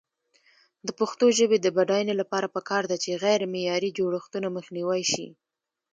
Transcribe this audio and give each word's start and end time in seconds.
د 0.87 0.89
پښتو 0.99 1.25
ژبې 1.37 1.57
د 1.61 1.67
بډاینې 1.75 2.13
لپاره 2.21 2.47
پکار 2.55 2.83
ده 2.91 2.97
چې 3.03 3.19
غیرمعیاري 3.23 3.89
جوړښتونه 3.99 4.47
مخنیوی 4.57 5.03
شي. 5.11 5.27